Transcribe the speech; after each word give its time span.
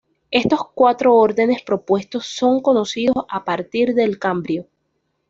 Estos 0.31 0.71
cuatro 0.73 1.15
órdenes 1.15 1.61
propuestos 1.61 2.25
son 2.25 2.63
conocidos 2.63 3.23
a 3.29 3.45
partir 3.45 3.93
del 3.93 4.17
Cámbrico. 4.17 4.67